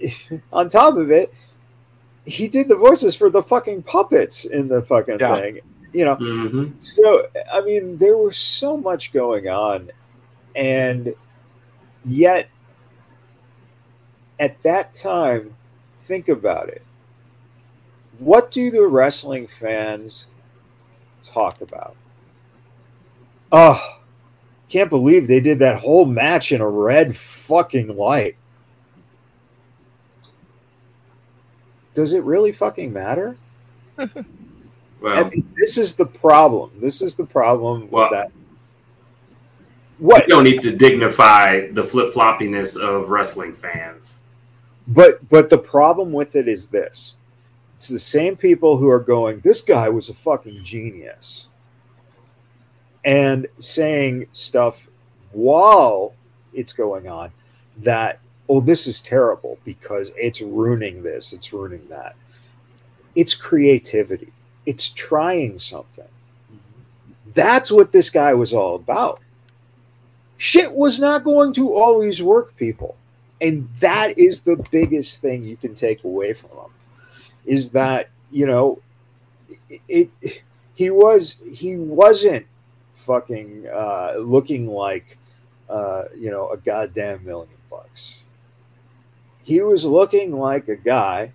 [0.52, 1.32] on top of it,
[2.24, 5.36] he did the voices for the fucking puppets in the fucking Yeah.
[5.40, 5.60] thing.
[5.92, 9.90] You know, hmm so I mean, there was so much going on,
[10.54, 11.14] and
[12.04, 12.48] yet
[14.38, 15.54] at that time,
[16.00, 16.82] think about it.
[18.18, 20.26] What do the wrestling fans
[21.22, 21.96] talk about?
[23.50, 23.80] Oh,
[24.68, 28.36] can't believe they did that whole match in a red fucking light.
[31.94, 33.36] Does it really fucking matter?
[33.98, 34.08] I
[35.00, 36.70] Well, mean, this is the problem.
[36.80, 38.32] This is the problem Well- with that.
[39.98, 40.28] What?
[40.28, 44.22] don't need to dignify the flip floppiness of wrestling fans.
[44.86, 47.14] But but the problem with it is this:
[47.74, 51.48] it's the same people who are going, "This guy was a fucking genius,"
[53.04, 54.86] and saying stuff
[55.32, 56.14] while
[56.52, 57.32] it's going on
[57.78, 62.16] that, "Oh, this is terrible because it's ruining this, it's ruining that."
[63.14, 64.32] It's creativity.
[64.66, 66.06] It's trying something.
[67.34, 69.20] That's what this guy was all about.
[70.36, 72.96] Shit was not going to always work, people.
[73.40, 76.70] And that is the biggest thing you can take away from him
[77.44, 78.80] is that, you know,
[79.68, 80.42] it, it
[80.74, 82.46] he was he wasn't
[82.92, 85.18] fucking uh looking like
[85.68, 88.24] uh you know a goddamn million bucks.
[89.48, 91.32] He was looking like a guy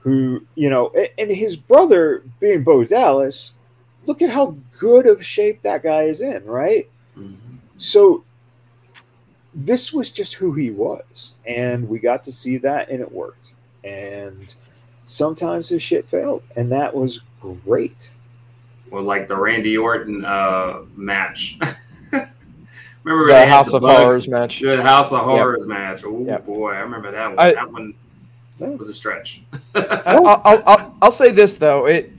[0.00, 3.52] who, you know, and his brother being Bo Dallas,
[4.04, 6.86] look at how good of shape that guy is in, right?
[7.18, 7.36] Mhm.
[7.78, 8.24] So
[9.54, 13.54] this was just who he was, and we got to see that, and it worked.
[13.82, 14.54] And
[15.06, 17.22] sometimes his shit failed, and that was
[17.64, 18.12] great.
[18.90, 21.58] Well, like the Randy Orton uh, match.
[23.06, 24.60] remember The House the of Bugs- Horrors match.
[24.60, 26.02] The House of Horrors match.
[26.04, 26.46] Oh Yep.
[26.46, 27.38] boy, I remember that one.
[27.38, 27.94] I- that one
[28.78, 29.42] was a stretch.
[29.74, 32.10] I'll, I'll, I'll, I'll say this though, it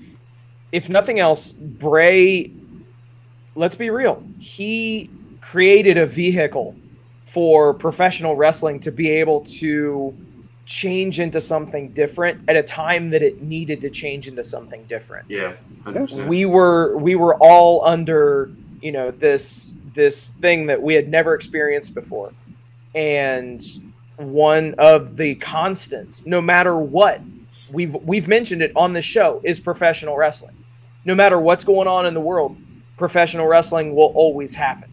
[0.71, 2.51] if nothing else, Bray.
[3.55, 4.23] Let's be real.
[4.37, 5.09] He
[5.41, 6.75] created a vehicle
[7.25, 10.15] for professional wrestling to be able to
[10.65, 15.25] change into something different at a time that it needed to change into something different.
[15.29, 16.27] yeah, hundred percent.
[16.27, 21.33] we were we were all under you know this this thing that we had never
[21.33, 22.31] experienced before.
[22.95, 23.61] And
[24.15, 27.21] one of the constants no matter what
[27.71, 30.55] we've we've mentioned it on the show is professional wrestling.
[31.03, 32.55] No matter what's going on in the world
[32.95, 34.91] professional wrestling will always happen.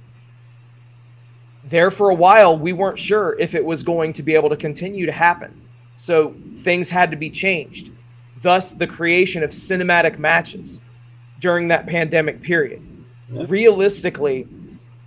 [1.64, 4.56] There for a while we weren't sure if it was going to be able to
[4.56, 5.60] continue to happen.
[5.96, 7.92] So things had to be changed.
[8.42, 10.82] Thus the creation of cinematic matches
[11.40, 12.82] during that pandemic period.
[13.30, 14.46] Realistically,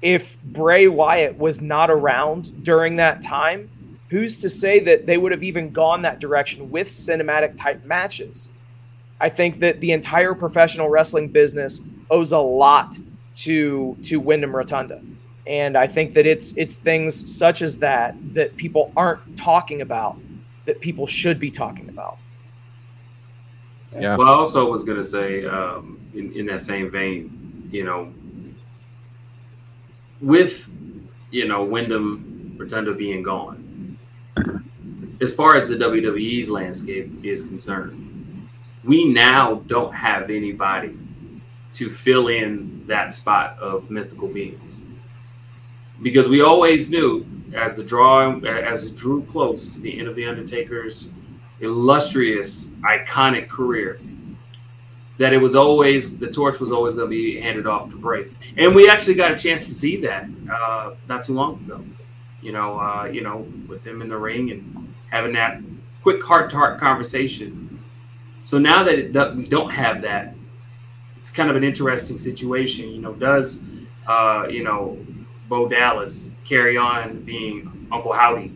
[0.01, 3.69] if Bray Wyatt was not around during that time,
[4.09, 8.51] who's to say that they would have even gone that direction with cinematic type matches?
[9.19, 11.81] I think that the entire professional wrestling business
[12.11, 12.97] owes a lot
[13.35, 15.01] to to Windham Rotunda.
[15.47, 20.17] And I think that it's it's things such as that that people aren't talking about
[20.65, 22.17] that people should be talking about.
[23.93, 24.15] Yeah.
[24.17, 28.13] Well, I also was going to say, um, in, in that same vein, you know,
[30.21, 30.69] with
[31.31, 33.97] you know Windham Rotunda being gone,
[35.21, 38.49] as far as the WWE's landscape is concerned,
[38.83, 40.97] we now don't have anybody
[41.73, 44.81] to fill in that spot of mythical beings.
[46.01, 47.25] Because we always knew
[47.55, 51.11] as the draw as it drew close to the end of the Undertaker's
[51.59, 53.99] illustrious, iconic career,
[55.17, 58.27] that it was always the torch was always going to be handed off to Bray,
[58.55, 61.83] and we actually got a chance to see that uh, not too long ago.
[62.41, 65.59] You know, uh, you know, with them in the ring and having that
[66.01, 67.83] quick heart-to-heart conversation.
[68.43, 70.35] So now that, it, that we don't have that,
[71.17, 72.89] it's kind of an interesting situation.
[72.89, 73.63] You know, does
[74.05, 74.97] uh, you know
[75.49, 78.53] Bo Dallas carry on being Uncle Howdy?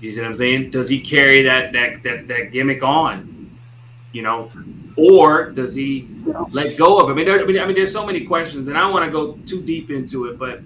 [0.00, 0.70] You see what I'm saying?
[0.70, 3.58] Does he carry that that that that gimmick on?
[4.12, 4.50] You know,
[4.98, 6.08] or does he
[6.50, 7.12] let go of it?
[7.12, 9.04] I mean, there, I mean, I mean, there's so many questions, and I don't want
[9.04, 10.60] to go too deep into it, but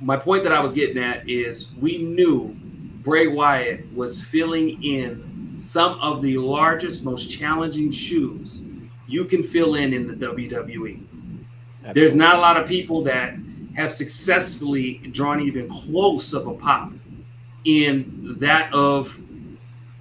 [0.00, 2.54] my point that I was getting at is we knew
[3.02, 8.62] Bray Wyatt was filling in some of the largest, most challenging shoes
[9.06, 11.00] you can fill in in the WWE.
[11.84, 11.92] Absolutely.
[11.94, 13.34] There's not a lot of people that
[13.74, 16.92] have successfully drawn even close of a pop
[17.64, 19.18] in that of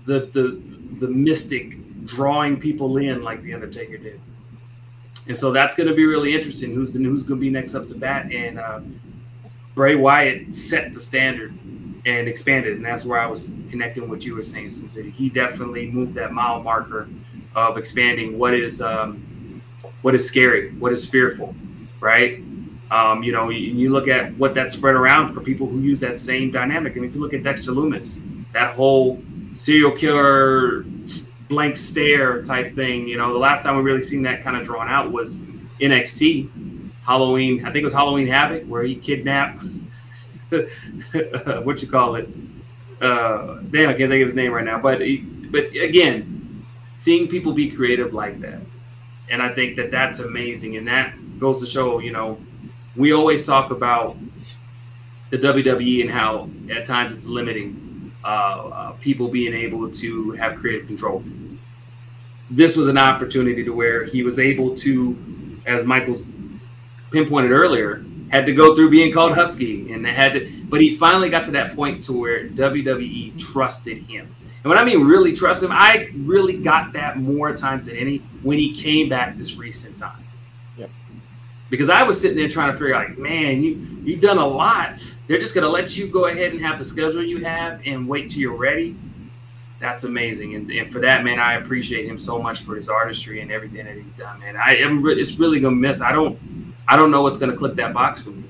[0.05, 0.61] the the
[0.99, 4.19] the mystic drawing people in like the Undertaker did.
[5.27, 6.73] And so that's going to be really interesting.
[6.73, 8.31] Who's the who's going to be next up to bat?
[8.31, 8.81] And uh,
[9.73, 11.57] Bray Wyatt set the standard
[12.05, 15.09] and expanded, and that's where I was connecting what you were saying, Sin City.
[15.11, 17.07] He definitely moved that mile marker
[17.55, 19.61] of expanding what is um,
[20.01, 21.55] what is scary, what is fearful,
[22.01, 22.43] right?
[22.91, 25.99] Um, you know, and you look at what that spread around for people who use
[26.01, 26.95] that same dynamic.
[26.95, 30.85] Mean, if you look at Dexter Lumis, that whole serial killer
[31.47, 34.63] blank stare type thing, you know, the last time we really seen that kind of
[34.63, 35.41] drawn out was
[35.79, 36.49] NXT
[37.05, 37.59] Halloween.
[37.61, 39.63] I think it was Halloween Havoc, where he kidnapped
[41.63, 42.29] what you call it.
[43.01, 44.79] Uh, damn, I can't think of his name right now.
[44.79, 48.61] But he, but again, seeing people be creative like that,
[49.29, 52.39] and I think that that's amazing, and that goes to show, you know,
[52.95, 54.15] we always talk about
[55.31, 57.82] the WWE and how at times it's limiting
[58.23, 61.23] uh, uh, people being able to have creative control.
[62.49, 66.31] This was an opportunity to where he was able to, as Michael's
[67.11, 70.51] pinpointed earlier, had to go through being called Husky, and they had to.
[70.65, 74.35] But he finally got to that point to where WWE trusted him.
[74.63, 78.19] And when I mean really trust him, I really got that more times than any
[78.41, 80.22] when he came back this recent time
[81.69, 84.45] because I was sitting there trying to figure out, like, man, you you've done a
[84.45, 85.01] lot.
[85.27, 88.29] They're just gonna let you go ahead and have the schedule you have and wait
[88.29, 88.95] till you're ready.
[89.79, 93.41] That's amazing, and, and for that, man, I appreciate him so much for his artistry
[93.41, 94.55] and everything that he's done, man.
[94.55, 96.01] I am re- it's really gonna miss.
[96.01, 96.39] I don't
[96.87, 98.43] I don't know what's gonna click that box for me.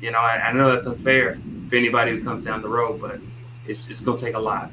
[0.00, 3.20] You know, I, I know that's unfair for anybody who comes down the road, but
[3.66, 4.70] it's it's gonna take a lot.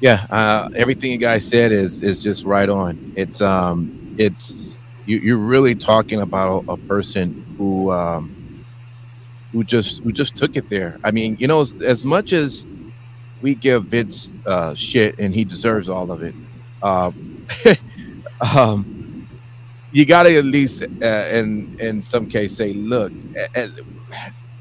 [0.00, 3.12] Yeah, uh, everything you guys said is is just right on.
[3.16, 4.67] It's um, it's
[5.08, 8.64] you, are really talking about a, a person who um,
[9.52, 10.98] who just who just took it there.
[11.02, 12.66] I mean, you know, as, as much as
[13.40, 16.34] we give Vince uh, shit and he deserves all of it,
[16.82, 17.46] um,
[18.54, 19.28] um,
[19.92, 23.10] you got to at least, uh, in in some case, say, look,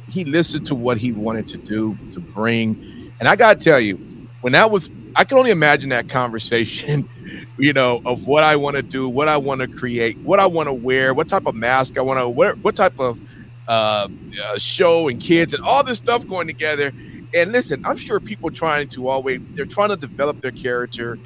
[0.10, 3.80] he listened to what he wanted to do to bring, and I got to tell
[3.82, 3.98] you,
[4.40, 7.10] when that was I can only imagine that conversation,
[7.58, 10.46] you know, of what I want to do, what I want to create, what I
[10.46, 13.20] want to wear, what type of mask I want to wear, what type of
[13.68, 14.08] uh,
[14.44, 16.92] uh, show and kids and all this stuff going together.
[17.34, 21.18] And listen, I'm sure people trying to always they're trying to develop their character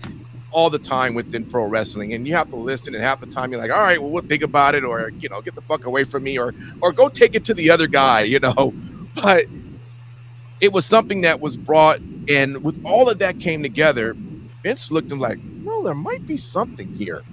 [0.52, 2.96] all the time within pro wrestling, and you have to listen.
[2.96, 5.28] And half the time you're like, all right, well, we'll think about it, or you
[5.28, 7.88] know, get the fuck away from me, or or go take it to the other
[7.88, 8.74] guy, you know.
[9.14, 9.48] But
[10.62, 14.16] it was something that was brought and with all of that came together,
[14.64, 17.24] Vince looked at him like, well, there might be something here.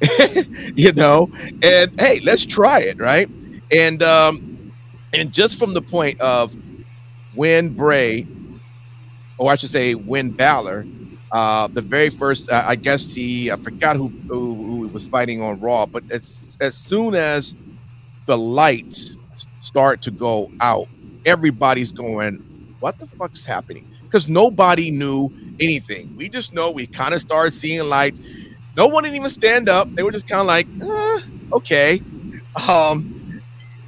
[0.76, 1.30] you know,
[1.62, 3.28] and hey, let's try it, right?
[3.72, 4.72] And um,
[5.12, 6.56] and just from the point of
[7.34, 8.26] when Bray,
[9.38, 10.86] or I should say when Balor,
[11.32, 15.42] uh, the very first, uh, I guess he, I forgot who, who, who was fighting
[15.42, 17.56] on Raw, but as as soon as
[18.26, 19.16] the lights
[19.60, 20.88] start to go out,
[21.26, 22.36] everybody's going,
[22.80, 25.30] "What the fuck's happening?" Because nobody knew
[25.60, 26.14] anything.
[26.16, 28.20] We just know we kind of started seeing lights.
[28.76, 29.92] No one didn't even stand up.
[29.94, 32.02] They were just kind of like, uh, okay.
[32.68, 33.42] Um,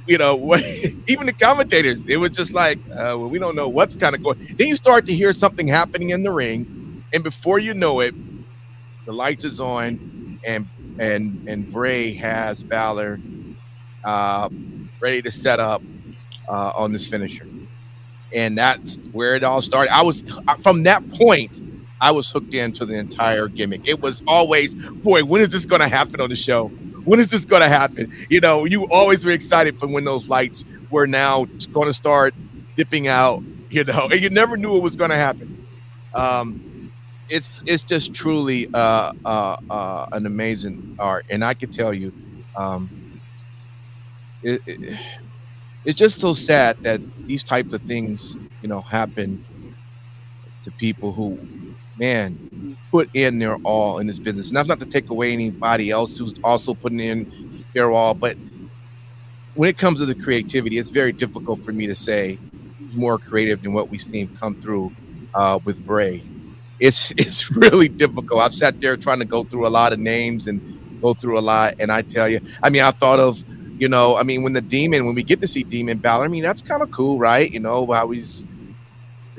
[0.07, 0.55] you know,
[1.07, 4.23] even the commentators, it was just like, uh, well, we don't know what's kind of
[4.23, 4.39] going.
[4.57, 8.13] Then you start to hear something happening in the ring, and before you know it,
[9.05, 10.67] the lights is on, and
[10.99, 13.19] and and Bray has Balor
[14.03, 14.49] uh,
[14.99, 15.81] ready to set up
[16.49, 17.47] uh, on this finisher,
[18.33, 19.93] and that's where it all started.
[19.93, 20.23] I was
[20.59, 21.61] from that point.
[21.99, 23.87] I was hooked into the entire gimmick.
[23.87, 26.69] It was always, boy, when is this going to happen on the show?
[27.05, 28.11] When is this going to happen?
[28.29, 32.33] You know, you always were excited for when those lights were now going to start
[32.75, 33.43] dipping out.
[33.69, 35.65] You know, and you never knew it was going to happen.
[36.13, 36.91] Um,
[37.29, 42.11] it's it's just truly uh, uh, uh, an amazing art, and I can tell you,
[42.55, 43.21] um,
[44.43, 44.99] it, it,
[45.85, 49.43] it's just so sad that these types of things, you know, happen
[50.63, 51.39] to people who,
[51.97, 54.47] man, put in their all in this business.
[54.49, 58.37] And that's not to take away anybody else who's also putting in their all, but
[59.55, 62.39] when it comes to the creativity, it's very difficult for me to say
[62.79, 64.91] who's more creative than what we've seen come through
[65.33, 66.23] uh, with Bray.
[66.79, 68.41] It's it's really difficult.
[68.41, 70.61] I've sat there trying to go through a lot of names and
[71.01, 73.43] go through a lot, and I tell you, I mean, I thought of,
[73.81, 76.27] you know, I mean, when the Demon, when we get to see Demon Balor, I
[76.27, 77.51] mean, that's kind of cool, right?
[77.51, 78.45] You know, how he's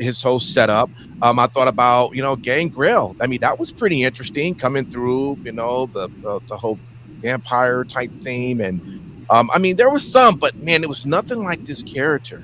[0.00, 0.90] his whole setup.
[1.22, 3.14] Um, I thought about, you know, Gangrel.
[3.20, 6.76] I mean, that was pretty interesting coming through, you know, the the, the whole
[7.20, 8.80] vampire type theme, and
[9.30, 12.42] um, I mean, there was some, but man, it was nothing like this character.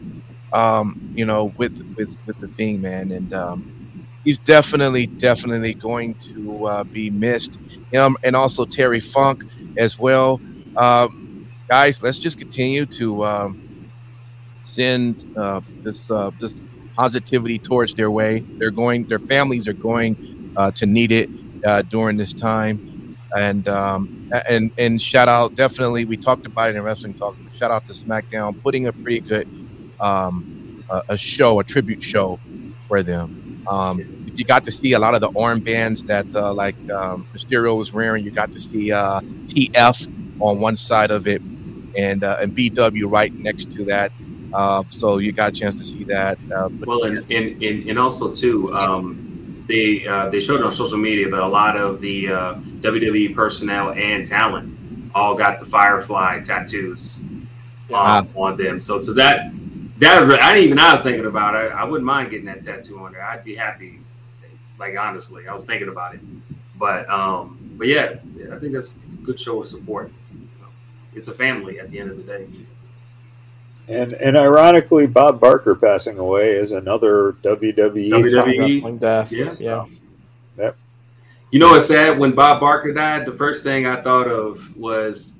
[0.53, 6.15] Um, you know, with with with the theme, man, and um, he's definitely definitely going
[6.15, 7.59] to uh, be missed.
[7.93, 9.43] Him and also Terry Funk
[9.77, 10.41] as well.
[10.77, 11.28] Um,
[11.69, 13.91] guys, let's just continue to um,
[14.63, 16.61] send uh, this uh, this
[16.97, 18.41] positivity towards their way.
[18.59, 21.31] They're going, their families are going uh, to need it
[21.65, 23.17] uh, during this time.
[23.37, 27.37] And um, and and shout out, definitely, we talked about it in wrestling talk.
[27.57, 29.47] Shout out to SmackDown, putting a pretty good
[30.01, 32.41] um, a, a show, a tribute show
[32.89, 33.63] for them.
[33.69, 37.77] Um, you got to see a lot of the armbands that uh, like um, Mysterio
[37.77, 38.25] was wearing.
[38.25, 41.43] You got to see uh, TF on one side of it,
[41.99, 44.13] and uh, and BW right next to that.
[44.55, 46.39] Uh, so you got a chance to see that.
[46.51, 50.73] Uh, well, and, and, and, and also too, um, they uh, they showed it on
[50.73, 54.79] social media, but a lot of the uh, WWE personnel and talent
[55.15, 57.19] all got the Firefly tattoos
[57.93, 58.79] um, on them.
[58.79, 59.53] So so that
[59.99, 61.73] that was, I didn't even I was thinking about it.
[61.73, 63.23] I wouldn't mind getting that tattoo on there.
[63.23, 64.01] I'd be happy.
[64.79, 66.21] Like honestly, I was thinking about it,
[66.79, 70.13] but um, but yeah, yeah I think that's a good show of support.
[71.15, 72.47] It's a family at the end of the day.
[73.89, 79.33] And and ironically, Bob Barker passing away is another WWE, WWE wrestling death.
[79.33, 79.55] Yeah.
[79.59, 79.87] yeah.
[80.59, 80.77] Yep.
[81.51, 82.19] You know what's sad?
[82.19, 85.35] When Bob Barker died, the first thing I thought of was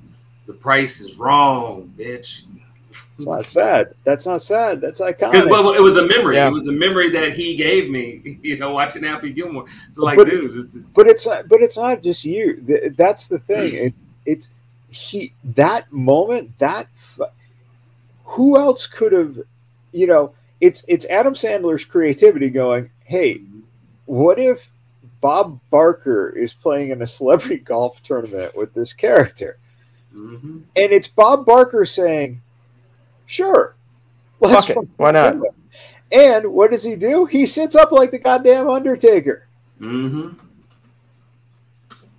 [0.47, 2.45] the price is wrong, bitch.
[3.15, 3.93] It's not sad.
[4.03, 4.81] That's not sad.
[4.81, 5.49] That's iconic.
[5.49, 6.37] Well, it was a memory.
[6.37, 6.47] Yeah.
[6.47, 8.39] It was a memory that he gave me.
[8.41, 9.65] You know, watching Happy Gilmore.
[9.91, 11.47] So like, But- dude, it's, but it's not.
[11.49, 12.63] But it's not just you.
[12.95, 13.73] That's the thing.
[13.85, 14.49] It's it's
[14.89, 16.87] he that moment that
[18.23, 19.39] who else could have,
[19.91, 22.89] you know, it's it's Adam Sandler's creativity going.
[23.03, 23.41] Hey,
[24.05, 24.71] what if
[25.21, 29.57] Bob Barker is playing in a celebrity golf tournament with this character?
[30.15, 30.63] Mhm.
[30.75, 32.41] And it's Bob Barker saying,
[33.25, 33.75] "Sure,
[34.39, 34.89] let's Fuck it.
[34.97, 35.35] Why not?
[35.35, 35.53] it."
[36.11, 37.25] And what does he do?
[37.25, 39.47] He sits up like the goddamn Undertaker.
[39.79, 40.39] Mhm.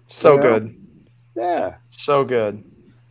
[0.07, 0.43] So Yeah.
[0.43, 0.80] good.
[1.37, 2.63] Yeah, So good.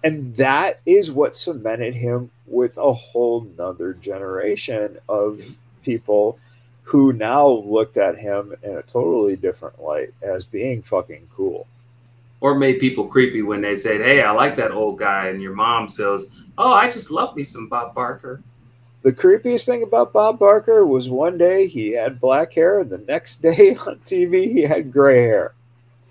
[0.03, 5.41] and that is what cemented him with a whole nother generation of
[5.83, 6.37] people
[6.83, 11.67] who now looked at him in a totally different light as being fucking cool.
[12.41, 15.53] Or made people creepy when they said, "Hey, I like that old guy," and your
[15.53, 18.41] mom says, "Oh, I just love me some Bob Barker."
[19.01, 22.97] The creepiest thing about Bob Barker was one day he had black hair, and the
[22.99, 25.53] next day on TV he had gray hair.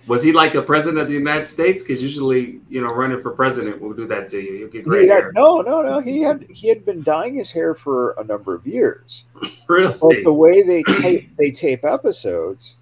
[0.09, 1.83] Was he like a president of the United States?
[1.83, 4.55] Because usually, you know, running for president will do that to you.
[4.55, 5.33] You'll get gray hair.
[5.33, 6.01] no, no, no.
[6.01, 9.27] He had he had been dyeing his hair for a number of years.
[9.69, 9.95] really?
[10.01, 12.79] But the way they tape they tape episodes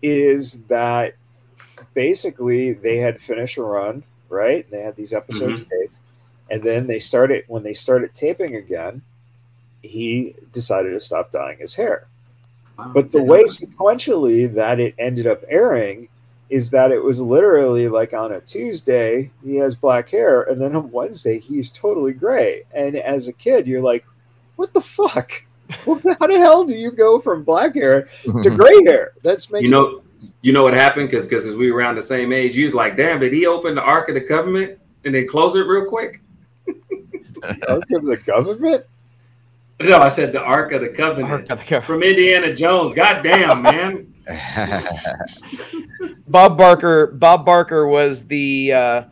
[0.00, 1.14] is that
[1.92, 4.68] basically they had finished a run, right?
[4.70, 5.82] They had these episodes mm-hmm.
[5.82, 6.00] taped,
[6.50, 9.02] and then they started when they started taping again.
[9.82, 12.06] He decided to stop dyeing his hair.
[12.94, 16.08] But the way sequentially that it ended up airing
[16.50, 20.74] is that it was literally like on a Tuesday he has black hair, and then
[20.76, 22.64] on Wednesday he's totally gray.
[22.74, 24.04] And as a kid, you're like,
[24.56, 25.30] "What the fuck?
[25.70, 29.70] How the hell do you go from black hair to gray hair?" That's makes you
[29.70, 30.02] know,
[30.42, 31.08] You know what happened?
[31.08, 32.56] Because because we were around the same age.
[32.56, 35.54] You was like, damn, did he open the Ark of the Covenant and then close
[35.54, 36.20] it real quick?
[37.68, 38.84] Ark of the Covenant.
[39.80, 41.84] No, I said the Ark of the Covenant Ark of the Covenant.
[41.84, 42.92] from Indiana Jones.
[42.92, 44.09] God damn, man.
[46.28, 47.08] Bob Barker.
[47.08, 49.04] Bob Barker was the uh,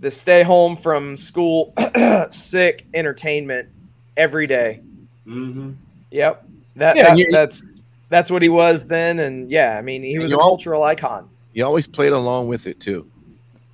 [0.00, 1.74] the stay home from school
[2.30, 3.68] sick entertainment
[4.16, 4.80] every day.
[5.24, 5.72] hmm
[6.10, 6.46] Yep.
[6.76, 7.62] That, Yeah, that- you- that's
[8.08, 10.82] that's what he was then, and yeah, I mean, he was you a al- cultural
[10.82, 11.30] icon.
[11.54, 13.06] you always played along with it too.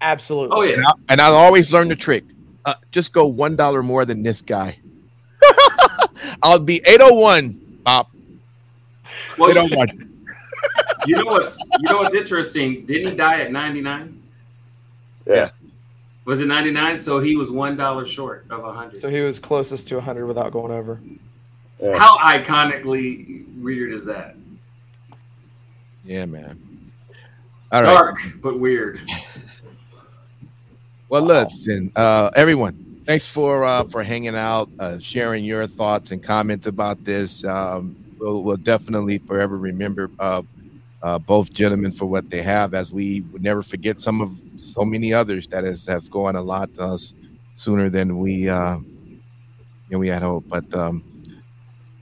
[0.01, 0.57] Absolutely.
[0.57, 0.75] Oh yeah.
[0.75, 2.25] And I, and I always learned the trick.
[2.65, 4.79] Uh, just go one dollar more than this guy.
[6.43, 7.55] I'll be eight oh one.
[7.85, 8.07] Bob.
[9.39, 10.08] Well, Eight oh one.
[11.07, 12.85] You know what's you know what's interesting?
[12.87, 14.23] Didn't he die at ninety nine?
[15.27, 15.51] Yeah.
[16.25, 16.99] Was it ninety nine?
[16.99, 18.97] So he was one dollar short of a hundred.
[18.99, 21.01] So he was closest to 100 without going over.
[21.81, 21.99] yeah.
[21.99, 24.37] How iconically weird is that?
[26.05, 26.59] Yeah, man.
[27.73, 27.95] All right.
[27.95, 29.01] Dark but weird.
[31.11, 36.23] Well, listen, uh, everyone, thanks for uh, for hanging out, uh, sharing your thoughts and
[36.23, 37.45] comments about this.
[37.45, 40.11] Um, we'll, we'll definitely forever remember
[41.03, 44.85] uh, both gentlemen for what they have, as we would never forget some of so
[44.85, 47.15] many others that has have gone a lot to us
[47.55, 48.79] sooner than we uh,
[49.89, 50.49] than we had hoped.
[50.49, 51.05] But um,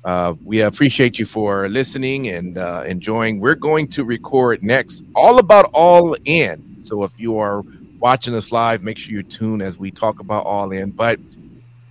[0.04, 3.40] uh, we appreciate you for listening and uh, enjoying.
[3.40, 6.76] We're going to record next all about all in.
[6.80, 7.62] So if you are
[7.98, 10.90] watching us live, make sure you tune as we talk about all in.
[10.90, 11.18] But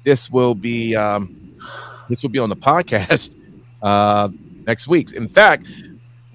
[0.06, 1.58] this will be um,
[2.10, 3.36] this will be on the podcast
[3.82, 4.30] uh,
[4.66, 5.12] next week.
[5.12, 5.68] In fact,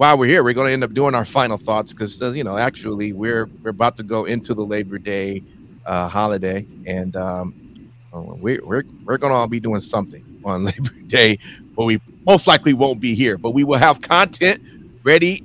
[0.00, 2.42] while we're here, we're going to end up doing our final thoughts because uh, you
[2.42, 5.42] know actually we're we're about to go into the Labor Day
[5.84, 10.64] uh, holiday, and um, uh, we're we're we're going to all be doing something on
[10.70, 11.38] Labor Day,
[11.76, 13.36] but we most likely won't be here.
[13.36, 14.62] But we will have content
[15.02, 15.44] ready,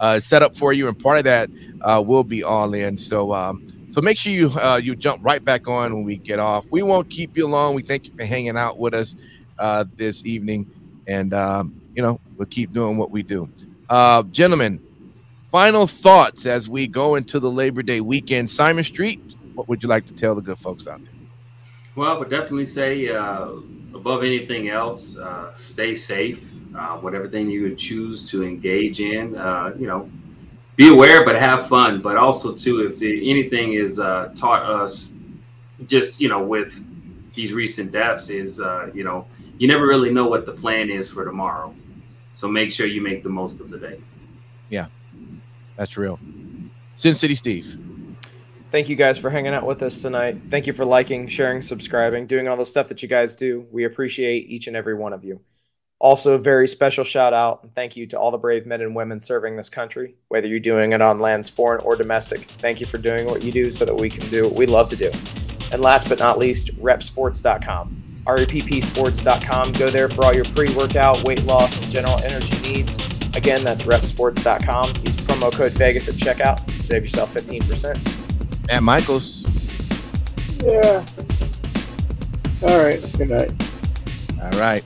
[0.00, 1.48] uh, set up for you, and part of that
[1.82, 2.98] uh, will be all in.
[2.98, 6.40] So um, so make sure you uh, you jump right back on when we get
[6.40, 6.66] off.
[6.72, 7.76] We won't keep you long.
[7.76, 9.14] We thank you for hanging out with us
[9.60, 10.68] uh, this evening,
[11.06, 13.48] and um, you know we'll keep doing what we do.
[13.92, 14.80] Uh, gentlemen,
[15.50, 18.48] final thoughts as we go into the Labor Day weekend.
[18.48, 19.20] Simon Street,
[19.52, 21.12] what would you like to tell the good folks out there?
[21.94, 23.48] Well, I would definitely say, uh,
[23.92, 26.50] above anything else, uh, stay safe.
[26.74, 30.10] Uh, whatever thing you would choose to engage in, uh, you know,
[30.76, 32.00] be aware, but have fun.
[32.00, 35.12] But also, too, if anything is uh, taught us,
[35.84, 36.82] just you know, with
[37.34, 39.26] these recent deaths, is uh, you know,
[39.58, 41.74] you never really know what the plan is for tomorrow.
[42.32, 44.00] So make sure you make the most of the day.
[44.70, 44.86] Yeah,
[45.76, 46.18] that's real.
[46.96, 47.78] Sin City Steve.
[48.68, 50.40] Thank you guys for hanging out with us tonight.
[50.50, 53.66] Thank you for liking, sharing, subscribing, doing all the stuff that you guys do.
[53.70, 55.40] We appreciate each and every one of you.
[55.98, 58.96] Also, a very special shout out and thank you to all the brave men and
[58.96, 62.40] women serving this country, whether you're doing it on lands foreign or domestic.
[62.40, 64.88] Thank you for doing what you do so that we can do what we love
[64.88, 65.12] to do.
[65.70, 68.01] And last but not least, reppsports.com.
[68.26, 69.72] reppsports.com.
[69.72, 72.96] Go there for all your pre workout, weight loss, and general energy needs.
[73.34, 75.04] Again, that's reppsports.com.
[75.04, 78.70] Use promo code Vegas at checkout to save yourself 15%.
[78.70, 79.42] At Michaels.
[80.62, 81.04] Yeah.
[82.62, 83.00] All right.
[83.18, 83.50] Good night.
[84.40, 84.84] All right.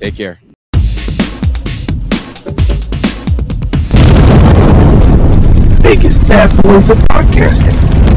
[0.00, 0.40] Take care.
[5.82, 8.11] Vegas bad boys of podcasting.